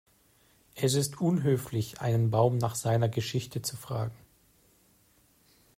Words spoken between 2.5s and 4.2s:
nach seiner Geschichte zu fragen.